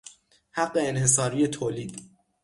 [0.51, 2.01] حق انحصاری تولید